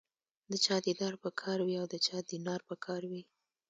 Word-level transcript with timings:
د 0.51 0.53
چا 0.65 0.75
دیدار 0.87 1.13
په 1.23 1.29
کار 1.41 1.59
وي 1.65 1.75
او 1.81 1.85
د 1.93 1.95
چا 2.05 2.17
دینار 2.29 2.61
په 2.69 2.75
کار 2.85 3.01
وي. 3.11 3.21